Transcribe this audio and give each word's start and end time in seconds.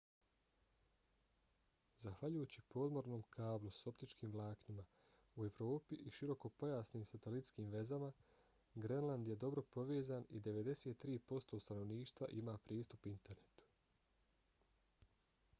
zahvaljujući 2.03 2.63
podmornom 2.73 3.23
kablu 3.37 3.71
s 3.79 3.87
optičkim 3.91 4.31
vlaknima 4.35 4.85
u 5.35 5.45
evropi 5.51 5.99
i 6.11 6.15
širokopojasnim 6.21 7.05
satelitskim 7.11 7.69
vezama 7.77 8.11
grenland 8.85 9.27
je 9.33 9.39
dobro 9.45 9.65
povezan 9.77 10.25
i 10.29 10.43
93% 10.51 11.63
stanovništva 11.69 12.31
ima 12.41 12.57
pristup 12.71 13.05
internetu 13.15 13.69